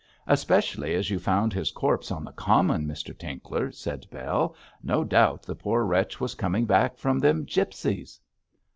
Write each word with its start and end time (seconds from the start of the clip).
'Especially 0.25 0.95
as 0.95 1.11
you 1.11 1.19
found 1.19 1.53
his 1.53 1.69
corpse 1.69 2.09
on 2.09 2.23
the 2.25 2.31
common, 2.31 2.87
Mr 2.87 3.15
Tinkler,' 3.15 3.71
said 3.71 4.09
Bell, 4.09 4.55
'no 4.81 5.03
doubt 5.03 5.43
the 5.43 5.53
poor 5.53 5.85
wretch 5.85 6.19
was 6.19 6.33
coming 6.33 6.65
back 6.65 6.97
from 6.97 7.19
them 7.19 7.43
gipsies.' 7.45 8.19